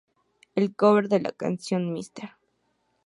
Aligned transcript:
El 0.55 0.73
cover 0.75 1.09
de 1.09 1.19
la 1.21 1.31
canción 1.31 1.93
Mrs. 1.93 2.31